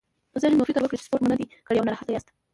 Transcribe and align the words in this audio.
که 0.33 0.39
ذهن 0.41 0.53
مو 0.57 0.67
فکر 0.69 0.81
وکړي 0.83 0.97
چې 0.99 1.05
سپورت 1.07 1.21
مو 1.23 1.31
نه 1.33 1.37
دی 1.39 1.45
کړی 1.67 1.79
او 1.79 1.87
ناراسته 1.87 2.13
ياست. 2.13 2.29